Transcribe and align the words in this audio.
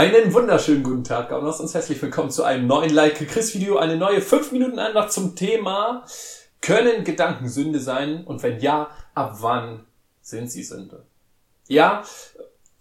Einen 0.00 0.32
wunderschönen 0.32 0.82
guten 0.82 1.04
Tag, 1.04 1.28
Gaunos, 1.28 1.60
und 1.60 1.74
herzlich 1.74 2.00
willkommen 2.00 2.30
zu 2.30 2.42
einem 2.42 2.66
neuen 2.66 2.88
Like 2.88 3.16
Chris 3.28 3.54
Video, 3.54 3.76
eine 3.76 3.98
neue 3.98 4.22
5 4.22 4.50
Minuten 4.50 4.78
Andacht 4.78 5.12
zum 5.12 5.36
Thema 5.36 6.06
Können 6.62 7.04
Gedanken 7.04 7.50
Sünde 7.50 7.80
sein? 7.80 8.24
Und 8.24 8.42
wenn 8.42 8.60
ja, 8.60 8.88
ab 9.14 9.36
wann 9.40 9.84
sind 10.22 10.50
sie 10.50 10.62
Sünde? 10.62 11.04
Ja, 11.68 12.02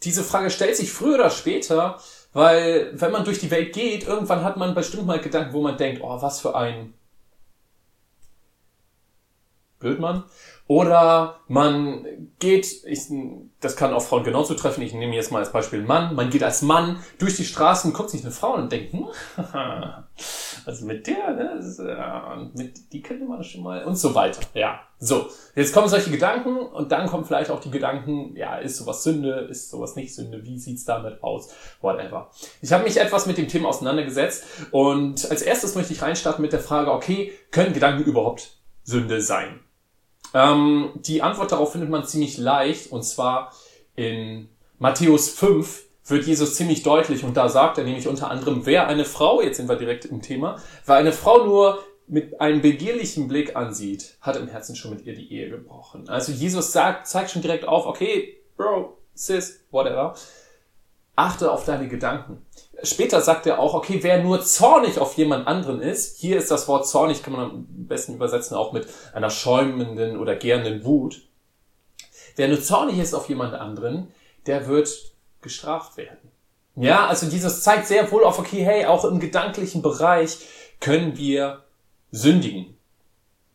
diese 0.04 0.24
Frage 0.24 0.50
stellt 0.50 0.78
sich 0.78 0.94
früher 0.94 1.16
oder 1.16 1.30
später, 1.30 2.00
weil 2.32 2.92
wenn 2.94 3.12
man 3.12 3.26
durch 3.26 3.40
die 3.40 3.52
Welt 3.52 3.74
geht, 3.74 4.08
irgendwann 4.08 4.46
hat 4.46 4.56
man 4.56 4.74
bestimmt 4.74 5.06
mal 5.06 5.20
Gedanken, 5.20 5.52
wo 5.52 5.62
man 5.62 5.76
denkt, 5.76 6.02
oh, 6.02 6.22
was 6.22 6.40
für 6.40 6.56
ein 6.56 6.94
Blödmann. 9.80 10.24
Oder 10.70 11.40
man 11.48 12.06
geht, 12.38 12.84
ich, 12.86 13.08
das 13.60 13.76
kann 13.76 13.92
auch 13.92 14.04
Frauen 14.04 14.24
genauso 14.24 14.54
treffen, 14.54 14.84
ich 14.84 14.94
nehme 14.94 15.16
jetzt 15.16 15.32
mal 15.32 15.40
als 15.40 15.52
Beispiel 15.52 15.82
Mann, 15.82 16.14
man 16.14 16.30
geht 16.30 16.44
als 16.44 16.62
Mann 16.62 17.00
durch 17.18 17.36
die 17.38 17.44
Straßen, 17.44 17.92
guckt 17.92 18.12
sich 18.12 18.22
eine 18.22 18.32
Frau 18.32 18.54
und 18.54 18.72
denkt, 18.72 18.94
hm, 18.94 19.08
also 20.66 20.86
mit 20.86 21.08
der, 21.08 21.32
ne, 21.32 22.52
mit, 22.54 22.94
die 22.94 23.02
könnte 23.02 23.26
man 23.26 23.44
schon 23.44 23.64
mal 23.64 23.84
und 23.84 23.98
so 23.98 24.14
weiter. 24.14 24.42
Ja, 24.54 24.82
so. 25.00 25.28
Jetzt 25.56 25.74
kommen 25.74 25.88
solche 25.88 26.12
Gedanken 26.12 26.58
und 26.58 26.92
dann 26.92 27.08
kommen 27.08 27.26
vielleicht 27.26 27.50
auch 27.50 27.62
die 27.62 27.72
Gedanken, 27.72 28.36
ja, 28.36 28.58
ist 28.58 28.78
sowas 28.78 29.04
Sünde, 29.04 29.48
ist 29.50 29.72
sowas 29.72 29.96
nicht 29.96 30.14
Sünde, 30.14 30.44
wie 30.44 30.60
sieht's 30.60 30.86
damit 30.86 31.24
aus, 31.24 31.52
whatever. 31.82 32.30
Ich 32.62 32.72
habe 32.72 32.84
mich 32.84 32.98
etwas 32.98 33.26
mit 33.26 33.40
dem 33.40 33.48
Thema 33.48 33.70
auseinandergesetzt 33.70 34.44
und 34.70 35.32
als 35.32 35.42
erstes 35.42 35.74
möchte 35.74 35.94
ich 35.94 36.02
reinstarten 36.04 36.44
mit 36.44 36.54
der 36.54 36.60
Frage, 36.60 36.92
okay, 36.92 37.34
können 37.50 37.74
Gedanken 37.74 38.04
überhaupt 38.04 38.52
Sünde 38.84 39.20
sein? 39.22 39.62
Ähm, 40.34 40.92
die 40.96 41.22
Antwort 41.22 41.52
darauf 41.52 41.72
findet 41.72 41.90
man 41.90 42.06
ziemlich 42.06 42.38
leicht 42.38 42.92
und 42.92 43.04
zwar 43.04 43.54
in 43.96 44.50
Matthäus 44.78 45.30
5 45.30 45.84
wird 46.06 46.26
Jesus 46.26 46.56
ziemlich 46.56 46.84
deutlich 46.84 47.24
und 47.24 47.38
da 47.38 47.50
sagt 47.50 47.78
er 47.78 47.84
nämlich 47.84 48.08
unter 48.08 48.32
anderem, 48.32 48.66
wer 48.66 48.88
eine 48.88 49.06
Frau, 49.06 49.42
jetzt 49.42 49.58
sind 49.58 49.70
wir 49.70 49.76
direkt 49.76 50.06
im 50.06 50.22
Thema, 50.22 50.58
wer 50.86 50.96
eine 50.96 51.12
Frau 51.12 51.46
nur 51.46 51.84
mit 52.08 52.42
einem 52.42 52.62
begierlichen 52.62 53.28
Blick 53.28 53.56
ansieht, 53.56 54.18
hat 54.22 54.36
im 54.36 54.48
Herzen 54.48 54.76
schon 54.76 54.92
mit 54.92 55.06
ihr 55.06 55.14
die 55.14 55.32
Ehe 55.32 55.50
gebrochen. 55.50 56.10
Also 56.10 56.32
Jesus 56.32 56.72
sagt, 56.72 57.08
zeigt 57.08 57.30
schon 57.30 57.44
direkt 57.44 57.68
auf, 57.68 57.86
okay, 57.86 58.38
Bro, 58.58 58.98
Sis, 59.14 59.62
whatever, 59.70 60.16
achte 61.20 61.52
auf 61.52 61.66
deine 61.66 61.88
Gedanken. 61.88 62.46
Später 62.82 63.22
sagt 63.22 63.46
er 63.46 63.60
auch, 63.60 63.74
okay, 63.74 64.00
wer 64.02 64.24
nur 64.24 64.42
zornig 64.42 65.00
auf 65.00 65.16
jemand 65.16 65.48
anderen 65.48 65.82
ist, 65.82 66.18
hier 66.18 66.38
ist 66.38 66.50
das 66.50 66.68
Wort 66.68 66.88
zornig, 66.88 67.24
kann 67.24 67.34
man 67.34 67.42
am 67.42 67.66
besten 67.68 68.14
übersetzen 68.14 68.56
auch 68.56 68.72
mit 68.72 68.88
einer 69.14 69.30
schäumenden 69.30 70.18
oder 70.18 70.36
gärenden 70.36 70.86
Wut. 70.86 71.22
Wer 72.38 72.48
nur 72.48 72.62
zornig 72.62 72.98
ist 73.00 73.14
auf 73.14 73.28
jemand 73.28 73.54
anderen, 73.54 74.14
der 74.46 74.68
wird 74.68 74.90
gestraft 75.42 75.98
werden. 75.98 76.32
Ja, 76.76 77.08
also 77.08 77.30
dieses 77.30 77.64
zeigt 77.64 77.88
sehr 77.88 78.10
wohl 78.12 78.24
auf, 78.24 78.40
okay, 78.40 78.64
hey, 78.64 78.86
auch 78.86 79.04
im 79.04 79.20
gedanklichen 79.20 79.82
Bereich 79.82 80.38
können 80.80 81.18
wir 81.18 81.64
sündigen. 82.12 82.78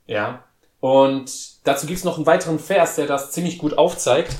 Ja, 0.07 0.45
und 0.81 1.67
dazu 1.67 1.87
gibt 1.87 1.99
es 1.99 2.05
noch 2.05 2.19
einen 2.19 2.27
weiteren 2.27 2.59
Vers, 2.59 2.97
der 2.97 3.07
das 3.07 3.31
ziemlich 3.31 3.57
gut 3.57 3.79
aufzeigt. 3.79 4.37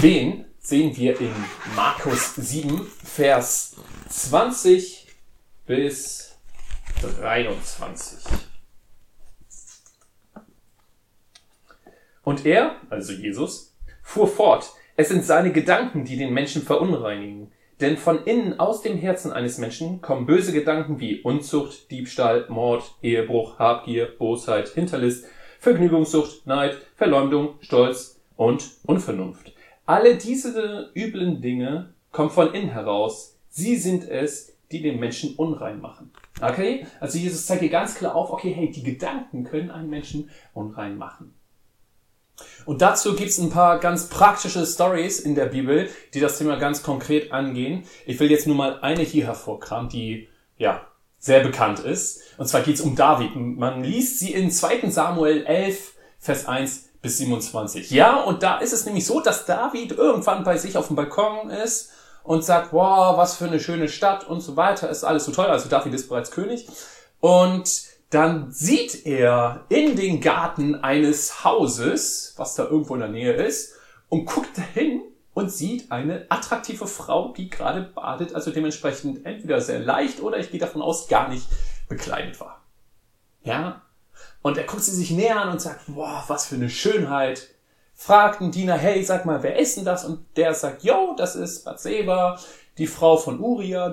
Den 0.00 0.44
sehen 0.66 0.96
wir 0.96 1.20
in 1.20 1.32
Markus 1.76 2.34
7, 2.34 2.84
Vers 3.04 3.76
20 4.08 5.06
bis 5.64 6.36
23. 7.20 8.24
Und 12.24 12.44
er, 12.44 12.80
also 12.90 13.12
Jesus, 13.12 13.76
fuhr 14.02 14.26
fort, 14.26 14.72
es 14.96 15.08
sind 15.08 15.24
seine 15.24 15.52
Gedanken, 15.52 16.04
die 16.04 16.16
den 16.16 16.34
Menschen 16.34 16.62
verunreinigen. 16.62 17.52
Denn 17.80 17.96
von 17.96 18.24
innen 18.24 18.58
aus 18.58 18.82
dem 18.82 18.98
Herzen 18.98 19.32
eines 19.32 19.58
Menschen 19.58 20.00
kommen 20.00 20.26
böse 20.26 20.52
Gedanken 20.52 20.98
wie 20.98 21.20
Unzucht, 21.20 21.92
Diebstahl, 21.92 22.46
Mord, 22.48 22.92
Ehebruch, 23.02 23.60
Habgier, 23.60 24.06
Bosheit, 24.18 24.70
Hinterlist, 24.70 25.26
Vergnügungssucht, 25.60 26.44
Neid, 26.44 26.76
Verleumdung, 26.96 27.54
Stolz 27.60 28.20
und 28.34 28.68
Unvernunft. 28.84 29.52
Alle 29.86 30.16
diese 30.16 30.90
üblen 30.94 31.40
Dinge 31.40 31.94
kommen 32.10 32.30
von 32.30 32.52
innen 32.52 32.70
heraus. 32.70 33.36
Sie 33.48 33.76
sind 33.76 34.08
es, 34.08 34.52
die 34.72 34.82
den 34.82 34.98
Menschen 34.98 35.36
unrein 35.36 35.80
machen. 35.80 36.10
Okay? 36.40 36.86
Also 36.98 37.18
Jesus 37.18 37.46
zeigt 37.46 37.60
hier 37.60 37.70
ganz 37.70 37.94
klar 37.94 38.14
auf, 38.14 38.30
okay, 38.30 38.52
hey, 38.52 38.70
die 38.70 38.82
Gedanken 38.82 39.44
können 39.44 39.70
einen 39.70 39.88
Menschen 39.88 40.30
unrein 40.52 40.98
machen. 40.98 41.34
Und 42.66 42.82
dazu 42.82 43.14
gibt's 43.14 43.38
ein 43.38 43.50
paar 43.50 43.78
ganz 43.78 44.08
praktische 44.08 44.66
Stories 44.66 45.20
in 45.20 45.34
der 45.34 45.46
Bibel, 45.46 45.88
die 46.12 46.20
das 46.20 46.36
Thema 46.36 46.56
ganz 46.56 46.82
konkret 46.82 47.32
angehen. 47.32 47.84
Ich 48.04 48.18
will 48.20 48.30
jetzt 48.30 48.46
nur 48.46 48.56
mal 48.56 48.80
eine 48.80 49.02
hier 49.02 49.24
hervorkramen, 49.24 49.88
die 49.88 50.28
ja 50.58 50.86
sehr 51.18 51.40
bekannt 51.40 51.78
ist. 51.78 52.22
Und 52.38 52.46
zwar 52.46 52.62
geht's 52.62 52.80
um 52.80 52.96
David. 52.96 53.36
Man 53.36 53.82
liest 53.84 54.18
sie 54.18 54.32
in 54.32 54.50
2. 54.50 54.90
Samuel 54.90 55.46
11, 55.46 55.94
Vers 56.18 56.46
1 56.46 56.85
bis 57.02 57.18
27. 57.18 57.90
Ja, 57.90 58.22
und 58.22 58.42
da 58.42 58.58
ist 58.58 58.72
es 58.72 58.84
nämlich 58.86 59.06
so, 59.06 59.20
dass 59.20 59.46
David 59.46 59.92
irgendwann 59.92 60.44
bei 60.44 60.56
sich 60.56 60.76
auf 60.76 60.88
dem 60.88 60.96
Balkon 60.96 61.50
ist 61.50 61.90
und 62.22 62.44
sagt, 62.44 62.72
wow, 62.72 63.16
was 63.16 63.36
für 63.36 63.46
eine 63.46 63.60
schöne 63.60 63.88
Stadt 63.88 64.26
und 64.26 64.40
so 64.40 64.56
weiter, 64.56 64.90
ist 64.90 65.04
alles 65.04 65.24
so 65.24 65.32
toll. 65.32 65.46
Also 65.46 65.68
David 65.68 65.94
ist 65.94 66.08
bereits 66.08 66.30
König. 66.30 66.68
Und 67.20 67.82
dann 68.10 68.50
sieht 68.52 69.06
er 69.06 69.64
in 69.68 69.96
den 69.96 70.20
Garten 70.20 70.74
eines 70.76 71.44
Hauses, 71.44 72.34
was 72.36 72.54
da 72.54 72.64
irgendwo 72.64 72.94
in 72.94 73.00
der 73.00 73.08
Nähe 73.08 73.32
ist, 73.32 73.74
und 74.08 74.26
guckt 74.26 74.56
dahin 74.56 75.02
und 75.34 75.52
sieht 75.52 75.92
eine 75.92 76.26
attraktive 76.28 76.86
Frau, 76.86 77.32
die 77.32 77.50
gerade 77.50 77.82
badet, 77.82 78.34
also 78.34 78.50
dementsprechend 78.50 79.26
entweder 79.26 79.60
sehr 79.60 79.80
leicht 79.80 80.20
oder 80.20 80.38
ich 80.38 80.50
gehe 80.50 80.60
davon 80.60 80.82
aus, 80.82 81.08
gar 81.08 81.28
nicht 81.28 81.46
bekleidet 81.88 82.40
war. 82.40 82.62
Ja, 83.42 83.82
und 84.46 84.56
er 84.56 84.62
guckt 84.62 84.84
sie 84.84 84.94
sich 84.94 85.10
näher 85.10 85.40
an 85.40 85.48
und 85.48 85.60
sagt, 85.60 85.86
boah, 85.88 86.22
was 86.28 86.46
für 86.46 86.54
eine 86.54 86.70
Schönheit. 86.70 87.48
Fragt 87.94 88.40
einen 88.40 88.52
Diener, 88.52 88.76
hey, 88.76 89.02
sag 89.02 89.26
mal, 89.26 89.42
wer 89.42 89.58
ist 89.58 89.76
denn 89.76 89.84
das? 89.84 90.04
Und 90.04 90.24
der 90.36 90.54
sagt, 90.54 90.84
yo, 90.84 91.16
das 91.16 91.34
ist 91.34 91.64
Bathseba, 91.64 92.38
die 92.78 92.86
Frau 92.86 93.16
von 93.16 93.40
Uriah. 93.40 93.86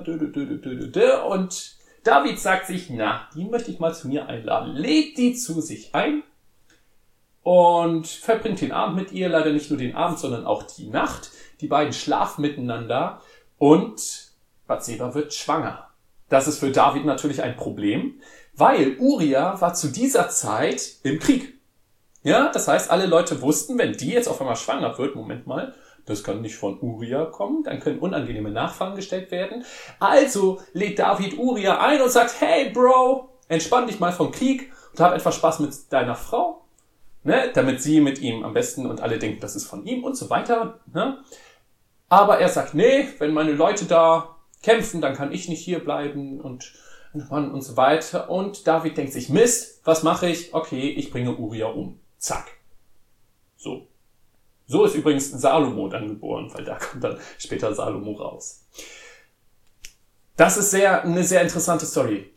Und 1.26 1.76
David 2.04 2.38
sagt 2.38 2.68
sich, 2.68 2.88
na, 2.88 3.28
die 3.34 3.46
möchte 3.46 3.72
ich 3.72 3.80
mal 3.80 3.96
zu 3.96 4.06
mir 4.06 4.28
einladen. 4.28 4.76
Lädt 4.76 5.18
die 5.18 5.34
zu 5.34 5.60
sich 5.60 5.92
ein 5.92 6.22
und 7.42 8.06
verbringt 8.06 8.60
den 8.60 8.70
Abend 8.70 8.94
mit 8.94 9.10
ihr. 9.10 9.28
Leider 9.28 9.50
nicht 9.50 9.70
nur 9.70 9.78
den 9.80 9.96
Abend, 9.96 10.20
sondern 10.20 10.46
auch 10.46 10.62
die 10.62 10.86
Nacht. 10.86 11.32
Die 11.62 11.66
beiden 11.66 11.92
schlafen 11.92 12.42
miteinander 12.42 13.20
und 13.58 14.30
Bathseba 14.68 15.14
wird 15.16 15.34
schwanger. 15.34 15.88
Das 16.28 16.46
ist 16.46 16.60
für 16.60 16.70
David 16.70 17.06
natürlich 17.06 17.42
ein 17.42 17.56
Problem, 17.56 18.20
weil 18.56 18.96
Uriah 18.98 19.60
war 19.60 19.74
zu 19.74 19.88
dieser 19.88 20.28
Zeit 20.28 20.96
im 21.02 21.18
Krieg. 21.18 21.54
Ja, 22.22 22.50
das 22.50 22.68
heißt, 22.68 22.90
alle 22.90 23.06
Leute 23.06 23.42
wussten, 23.42 23.78
wenn 23.78 23.92
die 23.92 24.10
jetzt 24.10 24.28
auf 24.28 24.40
einmal 24.40 24.56
schwanger 24.56 24.96
wird, 24.96 25.14
Moment 25.14 25.46
mal, 25.46 25.74
das 26.06 26.22
kann 26.22 26.42
nicht 26.42 26.56
von 26.56 26.80
Uriah 26.80 27.26
kommen, 27.26 27.64
dann 27.64 27.80
können 27.80 27.98
unangenehme 27.98 28.50
Nachfragen 28.50 28.96
gestellt 28.96 29.30
werden. 29.30 29.64
Also 30.00 30.60
lädt 30.72 30.98
David 30.98 31.38
Uriah 31.38 31.80
ein 31.80 32.00
und 32.00 32.10
sagt, 32.10 32.40
hey 32.40 32.70
Bro, 32.70 33.28
entspann 33.48 33.86
dich 33.86 34.00
mal 34.00 34.12
vom 34.12 34.30
Krieg 34.30 34.72
und 34.92 35.00
hab 35.00 35.14
etwas 35.14 35.34
Spaß 35.36 35.60
mit 35.60 35.92
deiner 35.92 36.14
Frau, 36.14 36.64
ne, 37.24 37.50
damit 37.54 37.82
sie 37.82 38.00
mit 38.00 38.20
ihm 38.20 38.44
am 38.44 38.54
besten 38.54 38.86
und 38.86 39.00
alle 39.00 39.18
denken, 39.18 39.40
das 39.40 39.56
ist 39.56 39.66
von 39.66 39.84
ihm 39.84 40.04
und 40.04 40.16
so 40.16 40.30
weiter. 40.30 40.80
Ne? 40.92 41.18
Aber 42.08 42.38
er 42.38 42.48
sagt, 42.48 42.74
nee, 42.74 43.08
wenn 43.18 43.32
meine 43.32 43.52
Leute 43.52 43.86
da 43.86 44.36
kämpfen, 44.62 45.00
dann 45.00 45.14
kann 45.14 45.32
ich 45.32 45.48
nicht 45.48 45.62
hier 45.62 45.82
bleiben 45.82 46.40
und 46.40 46.72
und 47.14 47.62
so 47.62 47.76
weiter. 47.76 48.28
Und 48.28 48.66
David 48.66 48.96
denkt 48.96 49.12
sich, 49.12 49.28
Mist, 49.28 49.80
was 49.84 50.02
mache 50.02 50.28
ich? 50.28 50.52
Okay, 50.52 50.90
ich 50.90 51.10
bringe 51.10 51.36
Uriah 51.36 51.68
um. 51.68 52.00
Zack. 52.18 52.50
So. 53.56 53.86
So 54.66 54.84
ist 54.84 54.94
übrigens 54.94 55.30
Salomo 55.30 55.88
dann 55.88 56.08
geboren, 56.08 56.50
weil 56.54 56.64
da 56.64 56.76
kommt 56.76 57.04
dann 57.04 57.18
später 57.38 57.74
Salomo 57.74 58.12
raus. 58.12 58.64
Das 60.36 60.56
ist 60.56 60.70
sehr, 60.70 61.04
eine 61.04 61.22
sehr 61.22 61.42
interessante 61.42 61.86
Story. 61.86 62.30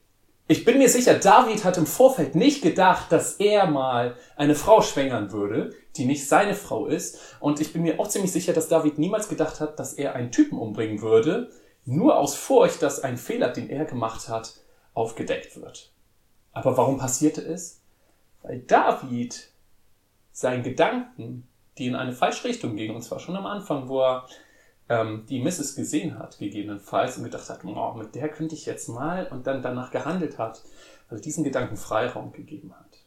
Ich 0.50 0.64
bin 0.64 0.78
mir 0.78 0.88
sicher, 0.88 1.16
David 1.16 1.66
hat 1.66 1.78
im 1.78 1.86
Vorfeld 1.86 2.36
nicht 2.36 2.62
gedacht, 2.62 3.12
dass 3.12 3.34
er 3.34 3.68
mal 3.68 4.16
eine 4.38 4.56
Frau 4.56 4.82
schwängern 4.82 5.32
würde, 5.32 5.74
die 5.98 6.06
nicht 6.06 6.28
seine 6.28 6.54
Frau 6.54 6.86
ist. 6.86 7.20
Und 7.40 7.60
ich 7.60 7.74
bin 7.74 7.82
mir 7.82 8.00
auch 8.00 8.08
ziemlich 8.08 8.32
sicher, 8.32 8.54
dass 8.54 8.70
David 8.70 8.98
niemals 8.98 9.28
gedacht 9.28 9.60
hat, 9.60 9.80
dass 9.80 9.94
er 9.94 10.16
einen 10.16 10.32
Typen 10.32 10.58
umbringen 10.58 11.02
würde, 11.02 11.50
nur 11.84 12.18
aus 12.18 12.36
Furcht, 12.36 12.82
dass 12.82 13.02
ein 13.02 13.18
Fehler, 13.18 13.50
den 13.50 13.70
er 13.70 13.86
gemacht 13.86 14.30
hat, 14.30 14.54
aufgedeckt 14.98 15.62
wird. 15.62 15.92
Aber 16.52 16.76
warum 16.76 16.98
passierte 16.98 17.42
es? 17.42 17.80
Weil 18.42 18.60
David 18.60 19.50
seinen 20.32 20.64
Gedanken, 20.64 21.48
die 21.78 21.86
in 21.88 21.96
eine 21.96 22.14
falsche 22.14 22.46
Richtung 22.46 22.76
gingen, 22.76 22.96
und 22.96 23.04
zwar 23.04 23.20
schon 23.20 23.36
am 23.36 23.46
Anfang, 23.46 23.88
wo 23.88 24.02
er 24.02 24.28
ähm, 24.90 25.26
die 25.30 25.40
Mrs. 25.40 25.76
gesehen 25.76 26.18
hat, 26.18 26.40
gegebenenfalls, 26.40 27.18
und 27.18 27.26
gedacht 27.26 27.50
hat, 27.50 27.64
oh, 27.64 27.94
mit 27.94 28.16
der 28.16 28.30
könnte 28.30 28.56
ich 28.56 28.66
jetzt 28.66 28.90
mal, 28.90 29.28
und 29.28 29.46
dann 29.46 29.62
danach 29.62 29.92
gehandelt 29.92 30.40
hat, 30.40 30.64
also 31.10 31.24
diesen 31.24 31.44
Gedanken 31.44 31.78
Freiraum 31.78 32.32
gegeben 32.32 32.74
hat. 32.78 33.00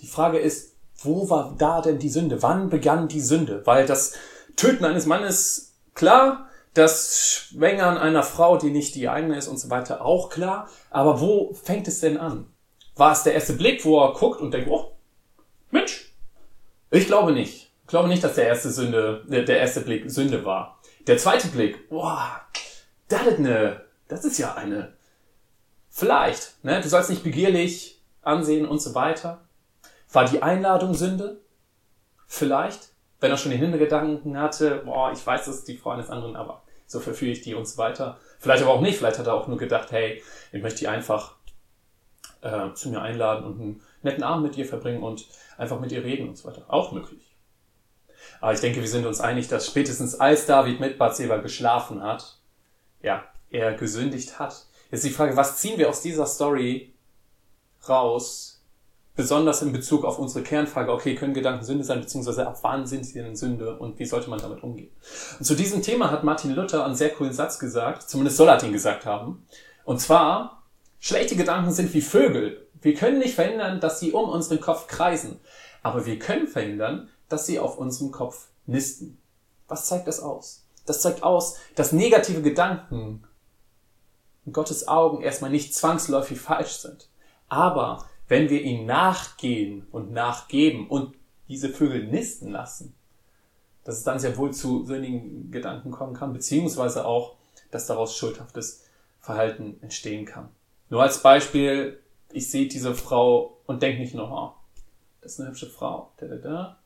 Die 0.00 0.06
Frage 0.06 0.38
ist, 0.38 0.74
wo 0.96 1.28
war 1.28 1.54
da 1.58 1.82
denn 1.82 1.98
die 1.98 2.08
Sünde? 2.08 2.42
Wann 2.42 2.70
begann 2.70 3.08
die 3.08 3.20
Sünde? 3.20 3.66
Weil 3.66 3.86
das 3.86 4.14
Töten 4.56 4.84
eines 4.84 5.06
Mannes, 5.06 5.74
klar, 5.94 6.48
das 6.74 7.28
Schwängern 7.28 7.98
einer 7.98 8.22
Frau, 8.22 8.56
die 8.56 8.70
nicht 8.70 8.94
die 8.94 9.08
eigene 9.08 9.36
ist 9.36 9.48
und 9.48 9.58
so 9.58 9.70
weiter, 9.70 10.04
auch 10.04 10.30
klar. 10.30 10.68
Aber 10.90 11.20
wo 11.20 11.52
fängt 11.52 11.88
es 11.88 12.00
denn 12.00 12.16
an? 12.16 12.46
War 12.96 13.12
es 13.12 13.22
der 13.22 13.34
erste 13.34 13.54
Blick, 13.54 13.84
wo 13.84 14.00
er 14.00 14.12
guckt 14.14 14.40
und 14.40 14.52
denkt, 14.52 14.68
oh, 14.70 14.92
Mensch? 15.70 16.12
Ich 16.90 17.06
glaube 17.06 17.32
nicht. 17.32 17.70
Ich 17.82 17.88
glaube 17.88 18.08
nicht, 18.08 18.24
dass 18.24 18.36
der 18.36 18.46
erste 18.46 18.70
Sünde, 18.70 19.24
der 19.26 19.58
erste 19.58 19.80
Blick 19.80 20.10
Sünde 20.10 20.44
war. 20.44 20.78
Der 21.06 21.18
zweite 21.18 21.48
Blick, 21.48 21.88
boah, 21.88 22.40
das 23.08 23.26
ist 23.26 23.38
eine, 23.38 23.84
das 24.08 24.24
ist 24.24 24.38
ja 24.38 24.54
eine, 24.54 24.94
vielleicht, 25.90 26.64
ne? 26.64 26.80
Du 26.80 26.88
sollst 26.88 27.10
nicht 27.10 27.24
begierlich 27.24 28.00
ansehen 28.22 28.66
und 28.66 28.80
so 28.80 28.94
weiter. 28.94 29.44
War 30.10 30.24
die 30.26 30.42
Einladung 30.42 30.94
Sünde? 30.94 31.40
Vielleicht 32.26 32.92
wenn 33.22 33.30
er 33.30 33.36
schon 33.36 33.52
den 33.52 33.60
Hintergedanken 33.60 34.36
hatte, 34.36 34.82
boah, 34.84 35.12
ich 35.12 35.24
weiß, 35.24 35.46
das 35.46 35.58
ist 35.58 35.68
die 35.68 35.76
Frau 35.76 35.90
eines 35.90 36.10
anderen, 36.10 36.34
aber 36.34 36.61
so 36.92 37.00
verführe 37.00 37.32
ich 37.32 37.40
die 37.40 37.54
und 37.54 37.66
so 37.66 37.78
weiter. 37.78 38.18
Vielleicht 38.38 38.62
aber 38.62 38.72
auch 38.72 38.80
nicht, 38.80 38.98
vielleicht 38.98 39.18
hat 39.18 39.26
er 39.26 39.34
auch 39.34 39.48
nur 39.48 39.58
gedacht, 39.58 39.90
hey, 39.90 40.22
ich 40.52 40.62
möchte 40.62 40.80
die 40.80 40.88
einfach 40.88 41.34
äh, 42.42 42.72
zu 42.74 42.90
mir 42.90 43.00
einladen 43.00 43.44
und 43.44 43.60
einen 43.60 43.82
netten 44.02 44.22
Abend 44.22 44.44
mit 44.44 44.56
ihr 44.56 44.66
verbringen 44.66 45.02
und 45.02 45.26
einfach 45.56 45.80
mit 45.80 45.90
ihr 45.92 46.04
reden 46.04 46.28
und 46.28 46.36
so 46.36 46.48
weiter. 46.48 46.64
Auch 46.68 46.92
möglich. 46.92 47.36
Aber 48.40 48.52
ich 48.52 48.60
denke, 48.60 48.80
wir 48.80 48.88
sind 48.88 49.06
uns 49.06 49.20
einig, 49.20 49.48
dass 49.48 49.66
spätestens 49.66 50.14
als 50.14 50.46
David 50.46 50.80
mit 50.80 50.98
Bathseba 50.98 51.38
geschlafen 51.38 52.02
hat, 52.02 52.38
ja, 53.00 53.24
er 53.50 53.74
gesündigt 53.74 54.38
hat. 54.38 54.66
Jetzt 54.90 55.04
die 55.04 55.10
Frage, 55.10 55.36
was 55.36 55.58
ziehen 55.58 55.78
wir 55.78 55.88
aus 55.88 56.02
dieser 56.02 56.26
Story 56.26 56.92
raus, 57.88 58.51
besonders 59.14 59.60
in 59.62 59.72
Bezug 59.72 60.04
auf 60.04 60.18
unsere 60.18 60.42
Kernfrage, 60.42 60.92
okay, 60.92 61.14
können 61.14 61.34
Gedanken 61.34 61.64
Sünde 61.64 61.84
sein, 61.84 62.00
beziehungsweise 62.00 62.46
ab 62.46 62.58
wann 62.62 62.86
sind 62.86 63.04
sie 63.04 63.14
denn 63.14 63.36
Sünde 63.36 63.78
und 63.78 63.98
wie 63.98 64.06
sollte 64.06 64.30
man 64.30 64.38
damit 64.38 64.62
umgehen? 64.62 64.90
Und 65.38 65.44
zu 65.44 65.54
diesem 65.54 65.82
Thema 65.82 66.10
hat 66.10 66.24
Martin 66.24 66.54
Luther 66.54 66.84
einen 66.84 66.94
sehr 66.94 67.10
coolen 67.10 67.32
Satz 67.32 67.58
gesagt, 67.58 68.08
zumindest 68.08 68.38
soll 68.38 68.48
er 68.48 68.62
ihn 68.62 68.72
gesagt 68.72 69.04
haben. 69.04 69.46
Und 69.84 70.00
zwar, 70.00 70.62
schlechte 70.98 71.36
Gedanken 71.36 71.72
sind 71.72 71.92
wie 71.92 72.00
Vögel. 72.00 72.66
Wir 72.80 72.94
können 72.94 73.18
nicht 73.18 73.34
verhindern, 73.34 73.80
dass 73.80 74.00
sie 74.00 74.12
um 74.12 74.28
unseren 74.28 74.60
Kopf 74.60 74.86
kreisen, 74.86 75.40
aber 75.82 76.06
wir 76.06 76.18
können 76.18 76.48
verhindern, 76.48 77.10
dass 77.28 77.46
sie 77.46 77.58
auf 77.58 77.78
unserem 77.78 78.10
Kopf 78.12 78.48
nisten. 78.66 79.18
Was 79.68 79.86
zeigt 79.86 80.08
das 80.08 80.20
aus? 80.20 80.64
Das 80.86 81.00
zeigt 81.00 81.22
aus, 81.22 81.58
dass 81.74 81.92
negative 81.92 82.42
Gedanken 82.42 83.24
in 84.44 84.52
Gottes 84.52 84.88
Augen 84.88 85.22
erstmal 85.22 85.50
nicht 85.50 85.74
zwangsläufig 85.74 86.40
falsch 86.40 86.78
sind. 86.78 87.08
Aber 87.48 88.06
wenn 88.32 88.48
wir 88.48 88.62
ihnen 88.62 88.86
nachgehen 88.86 89.86
und 89.90 90.10
nachgeben 90.10 90.88
und 90.88 91.14
diese 91.48 91.68
Vögel 91.68 92.06
nisten 92.06 92.50
lassen, 92.50 92.94
dass 93.84 93.98
es 93.98 94.04
dann 94.04 94.18
sehr 94.18 94.38
wohl 94.38 94.54
zu 94.54 94.86
sündigen 94.86 95.50
Gedanken 95.50 95.90
kommen 95.90 96.14
kann, 96.14 96.32
beziehungsweise 96.32 97.04
auch, 97.04 97.36
dass 97.70 97.88
daraus 97.88 98.16
schuldhaftes 98.16 98.86
Verhalten 99.20 99.76
entstehen 99.82 100.24
kann. 100.24 100.48
Nur 100.88 101.02
als 101.02 101.22
Beispiel, 101.22 102.00
ich 102.30 102.50
sehe 102.50 102.68
diese 102.68 102.94
Frau 102.94 103.58
und 103.66 103.82
denke 103.82 104.00
nicht 104.00 104.14
nur, 104.14 104.32
oh, 104.32 104.52
das 105.20 105.32
ist 105.32 105.40
eine 105.40 105.50
hübsche 105.50 105.68
Frau. 105.68 106.12
Da, 106.16 106.26
da, 106.26 106.36
da. 106.36 106.78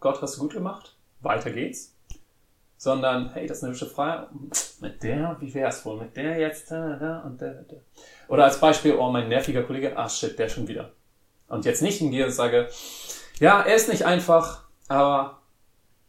Gott, 0.00 0.20
hast 0.20 0.36
du 0.36 0.42
gut 0.42 0.52
gemacht? 0.52 0.94
Weiter 1.22 1.50
geht's 1.50 1.94
sondern 2.82 3.32
hey, 3.32 3.46
das 3.46 3.58
ist 3.58 3.62
eine 3.62 3.72
hübsche 3.72 3.86
Frau. 3.86 4.26
Mit 4.80 5.04
der, 5.04 5.36
wie 5.38 5.54
wär's 5.54 5.84
wohl? 5.84 5.98
Mit 5.98 6.16
der 6.16 6.36
jetzt, 6.40 6.68
da, 6.72 6.96
da 6.96 7.20
und 7.20 7.40
da, 7.40 7.52
da. 7.52 7.76
Oder 8.26 8.42
als 8.42 8.58
Beispiel, 8.58 8.96
oh, 8.96 9.08
mein 9.08 9.28
nerviger 9.28 9.62
Kollege, 9.62 9.96
ah 9.96 10.08
shit, 10.08 10.36
der 10.36 10.48
schon 10.48 10.66
wieder. 10.66 10.90
Und 11.46 11.64
jetzt 11.64 11.80
nicht 11.80 11.98
hingehe 11.98 12.24
und 12.24 12.32
sage, 12.32 12.68
ja, 13.38 13.62
er 13.62 13.76
ist 13.76 13.88
nicht 13.88 14.04
einfach, 14.04 14.64
aber 14.88 15.38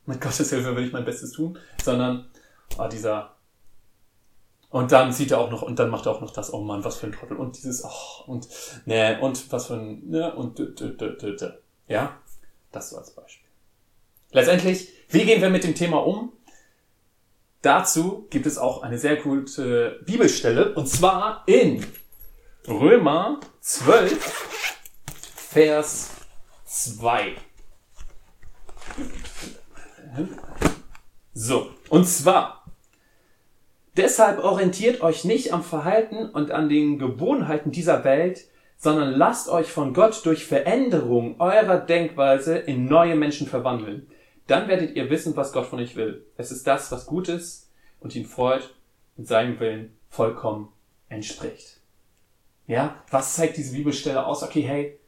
mit 0.08 0.20
Gottes 0.20 0.50
Hilfe 0.50 0.76
will 0.76 0.88
ich 0.88 0.92
mein 0.92 1.06
Bestes 1.06 1.34
tun, 1.34 1.60
sondern 1.84 2.32
oh, 2.80 2.88
dieser 2.88 3.36
und 4.72 4.92
dann 4.92 5.14
sieht 5.14 5.30
er 5.30 5.42
auch 5.42 5.52
noch, 5.52 5.62
und 5.62 5.78
dann 5.78 5.92
macht 5.92 6.08
er 6.08 6.14
auch 6.14 6.22
noch 6.22 6.34
das, 6.34 6.52
oh 6.52 6.62
Mann, 6.62 6.84
was 6.84 6.98
für 6.98 7.06
ein 7.06 7.12
Trottel. 7.12 7.38
Und 7.38 7.56
dieses, 7.56 7.86
oh, 7.86 8.24
und, 8.26 8.48
ne, 8.86 9.20
und 9.22 9.52
was 9.52 9.68
für 9.68 9.76
ein, 9.76 10.10
ne, 10.10 10.34
und, 10.34 10.58
d, 10.58 10.74
d, 10.74 10.98
d, 10.98 11.16
d, 11.22 11.36
d. 11.36 11.52
ja, 11.88 12.18
das 12.72 12.90
so 12.90 12.98
als 12.98 13.12
Beispiel. 13.12 13.48
Letztendlich, 14.32 14.90
wie 15.10 15.26
gehen 15.26 15.40
wir 15.40 15.52
mit 15.52 15.64
dem 15.64 15.76
Thema 15.76 15.98
um? 15.98 16.34
Dazu 17.64 18.28
gibt 18.30 18.46
es 18.46 18.58
auch 18.58 18.84
eine 18.84 18.98
sehr 18.98 19.16
gute 19.16 20.02
Bibelstelle 20.06 20.74
und 20.76 20.90
zwar 20.90 21.44
in 21.46 21.86
Römer 22.68 23.40
12, 23.62 24.82
Vers 25.34 26.12
2. 26.66 27.36
So, 31.34 31.70
und 31.88 32.06
zwar, 32.06 32.66
deshalb 33.96 34.44
orientiert 34.44 35.00
euch 35.00 35.24
nicht 35.24 35.54
am 35.54 35.64
Verhalten 35.64 36.30
und 36.30 36.52
an 36.52 36.68
den 36.68 37.00
Gewohnheiten 37.00 37.72
dieser 37.72 38.04
Welt, 38.04 38.44
sondern 38.76 39.14
lasst 39.14 39.48
euch 39.48 39.72
von 39.72 39.94
Gott 39.94 40.26
durch 40.26 40.46
Veränderung 40.46 41.40
eurer 41.40 41.78
Denkweise 41.78 42.58
in 42.58 42.88
neue 42.90 43.16
Menschen 43.16 43.48
verwandeln. 43.48 44.08
Dann 44.48 44.68
werdet 44.68 44.96
ihr 44.96 45.10
wissen, 45.10 45.36
was 45.36 45.54
Gott 45.54 45.68
von 45.68 45.80
euch 45.80 45.96
will. 45.96 46.26
Es 46.38 46.52
ist 46.52 46.68
das, 46.68 46.92
was 46.92 47.06
gut 47.06 47.30
ist 47.30 47.70
und 48.00 48.16
ihn 48.16 48.26
freut 48.26 48.74
und 49.18 49.28
seinem 49.28 49.60
Willen 49.60 49.96
vollkommen 50.10 50.70
entspricht. 51.10 51.80
Ja, 52.68 53.04
was 53.10 53.36
zeigt 53.36 53.58
diese 53.58 53.76
Bibelstelle 53.76 54.26
aus? 54.26 54.44
Okay, 54.44 54.62
hey, 54.62 55.00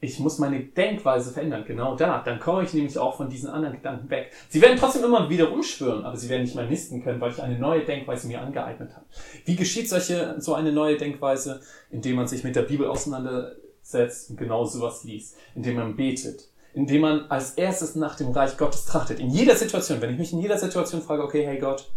ich 0.00 0.20
muss 0.20 0.38
meine 0.38 0.60
Denkweise 0.60 1.32
verändern. 1.32 1.64
Genau 1.66 1.96
da. 1.96 2.22
Dann 2.22 2.38
komme 2.38 2.62
ich 2.62 2.72
nämlich 2.72 2.96
auch 2.98 3.16
von 3.16 3.28
diesen 3.28 3.50
anderen 3.50 3.74
Gedanken 3.74 4.08
weg. 4.10 4.32
Sie 4.48 4.60
werden 4.60 4.78
trotzdem 4.78 5.04
immer 5.04 5.28
wieder 5.28 5.50
umschwören, 5.50 6.04
aber 6.04 6.16
sie 6.16 6.28
werden 6.28 6.42
nicht 6.42 6.54
mehr 6.54 6.66
nisten 6.66 7.02
können, 7.02 7.20
weil 7.20 7.32
ich 7.32 7.42
eine 7.42 7.58
neue 7.58 7.84
Denkweise 7.84 8.28
mir 8.28 8.40
angeeignet 8.40 8.94
habe. 8.94 9.06
Wie 9.44 9.56
geschieht 9.56 9.88
solche, 9.88 10.40
so 10.40 10.54
eine 10.54 10.72
neue 10.72 10.96
Denkweise? 10.96 11.60
Indem 11.90 12.16
man 12.16 12.28
sich 12.28 12.44
mit 12.44 12.54
der 12.54 12.62
Bibel 12.62 12.86
auseinandersetzt 12.86 14.30
und 14.30 14.36
genau 14.36 14.64
sowas 14.64 15.02
liest. 15.02 15.36
Indem 15.56 15.76
man 15.76 15.96
betet 15.96 16.48
indem 16.74 17.02
man 17.02 17.30
als 17.30 17.52
erstes 17.52 17.94
nach 17.94 18.16
dem 18.16 18.30
Reich 18.30 18.56
Gottes 18.56 18.84
trachtet. 18.84 19.20
In 19.20 19.30
jeder 19.30 19.56
Situation, 19.56 20.00
wenn 20.00 20.10
ich 20.10 20.18
mich 20.18 20.32
in 20.32 20.40
jeder 20.40 20.58
Situation 20.58 21.02
frage, 21.02 21.22
okay, 21.22 21.46
hey 21.46 21.58
Gott, 21.58 21.90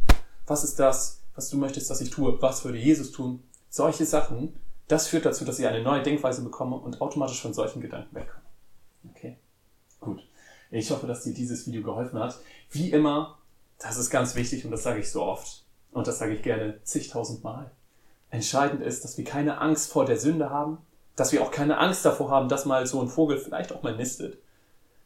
was 0.48 0.64
ist 0.64 0.80
das, 0.80 1.22
was 1.36 1.50
du 1.50 1.58
möchtest, 1.58 1.90
dass 1.90 2.02
ich 2.02 2.10
tue? 2.10 2.42
Was 2.42 2.64
würde 2.66 2.78
Jesus 2.78 3.12
tun? 3.12 3.44
Solche 3.70 4.06
Sachen, 4.06 4.54
das 4.88 5.08
führt 5.08 5.26
dazu, 5.26 5.46
dass 5.46 5.60
ich 5.60 5.68
eine 5.68 5.82
neue 5.82 6.04
Denkweise 6.04 6.42
bekomme 6.42 6.76
und 6.76 7.02
automatisch 7.02 7.42
von 7.42 7.54
solchen 7.54 7.82
Gedanken 7.82 8.16
wegkomme. 8.16 8.44
Okay, 9.10 9.38
gut. 10.00 10.28
Ich 10.72 10.90
hoffe, 10.92 11.08
dass 11.08 11.24
dir 11.24 11.34
dieses 11.34 11.68
Video 11.68 11.84
geholfen 11.84 12.20
hat. 12.20 12.40
Wie 12.70 12.92
immer, 12.92 13.38
das 13.80 13.98
ist 13.98 14.10
ganz 14.10 14.36
wichtig 14.36 14.64
und 14.66 14.72
das 14.72 14.84
sage 14.84 15.00
ich 15.00 15.12
so 15.12 15.24
oft 15.24 15.64
und 15.92 16.08
das 16.08 16.20
sage 16.20 16.34
ich 16.34 16.44
gerne 16.44 16.82
zigtausend 16.84 17.44
Mal. 17.44 17.72
Entscheidend 18.30 18.82
ist, 18.82 19.04
dass 19.04 19.18
wir 19.18 19.26
keine 19.26 19.60
Angst 19.60 19.92
vor 19.92 20.06
der 20.06 20.18
Sünde 20.18 20.50
haben, 20.50 20.78
dass 21.16 21.34
wir 21.34 21.44
auch 21.44 21.52
keine 21.52 21.78
Angst 21.78 22.06
davor 22.06 22.30
haben, 22.30 22.48
dass 22.48 22.66
mal 22.66 22.88
so 22.88 23.02
ein 23.02 23.10
Vogel 23.10 23.38
vielleicht 23.38 23.74
auch 23.74 23.84
mal 23.84 23.96
nistet, 23.96 24.38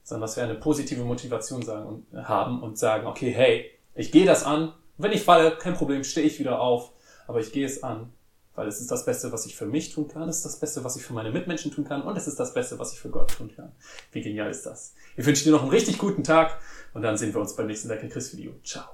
sondern 0.05 0.21
dass 0.21 0.38
wir 0.38 0.43
eine 0.43 0.55
positive 0.55 1.03
Motivation 1.03 1.63
sagen 1.63 1.85
und, 1.85 2.13
äh, 2.13 2.24
haben 2.24 2.62
und 2.62 2.77
sagen, 2.77 3.07
okay, 3.07 3.31
hey, 3.31 3.71
ich 3.95 4.12
gehe 4.12 4.25
das 4.25 4.43
an. 4.43 4.71
Wenn 4.97 5.12
ich 5.12 5.24
falle, 5.24 5.57
kein 5.57 5.74
Problem, 5.74 6.03
stehe 6.03 6.25
ich 6.25 6.39
wieder 6.39 6.62
auf. 6.62 6.91
Aber 7.27 7.39
ich 7.39 7.51
gehe 7.51 7.65
es 7.65 7.81
an, 7.81 8.13
weil 8.53 8.67
es 8.67 8.79
ist 8.79 8.91
das 8.91 9.03
Beste, 9.03 9.31
was 9.31 9.47
ich 9.47 9.55
für 9.55 9.65
mich 9.65 9.93
tun 9.93 10.07
kann. 10.07 10.29
Es 10.29 10.38
ist 10.38 10.45
das 10.45 10.59
Beste, 10.59 10.83
was 10.83 10.95
ich 10.95 11.03
für 11.03 11.13
meine 11.13 11.31
Mitmenschen 11.31 11.71
tun 11.71 11.85
kann. 11.85 12.03
Und 12.03 12.15
es 12.15 12.27
ist 12.27 12.39
das 12.39 12.53
Beste, 12.53 12.77
was 12.77 12.93
ich 12.93 13.00
für 13.00 13.09
Gott 13.09 13.31
tun 13.35 13.51
kann. 13.55 13.71
Wie 14.12 14.21
genial 14.21 14.51
ist 14.51 14.65
das? 14.65 14.93
Ich 15.17 15.25
wünsche 15.25 15.43
dir 15.43 15.51
noch 15.51 15.63
einen 15.63 15.71
richtig 15.71 15.97
guten 15.97 16.24
Tag 16.24 16.59
und 16.93 17.01
dann 17.01 17.17
sehen 17.17 17.33
wir 17.33 17.41
uns 17.41 17.55
beim 17.55 17.65
nächsten 17.65 17.89
Like 17.89 18.07
Chris 18.12 18.38
Video. 18.38 18.53
Ciao. 18.63 18.85